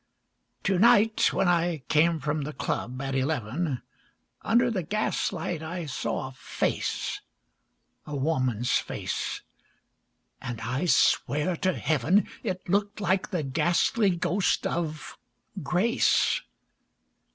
[0.63, 3.83] To night when I came from the club at eleven,
[4.41, 7.21] Under the gaslight I saw a face
[8.07, 9.41] A woman's face!
[10.41, 15.19] and I swear to heaven It looked like the ghastly ghost of
[15.61, 16.41] Grace!